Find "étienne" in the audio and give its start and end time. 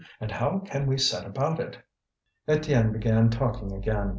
2.47-2.91